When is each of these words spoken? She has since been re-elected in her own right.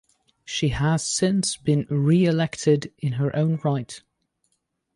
She 0.43 0.69
has 0.69 1.05
since 1.05 1.57
been 1.57 1.85
re-elected 1.87 2.91
in 2.97 3.11
her 3.13 3.35
own 3.35 3.57
right. 3.63 4.01